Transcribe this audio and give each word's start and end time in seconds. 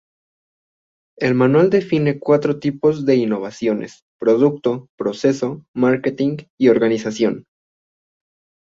El 1.19 1.35
Manual 1.35 1.69
define 1.69 2.17
cuatro 2.17 2.57
tipos 2.57 3.05
de 3.05 3.17
innovaciones: 3.17 4.01
producto, 4.19 4.87
proceso, 4.97 5.63
marketing 5.75 6.37
y 6.59 6.69
organización. 6.69 7.45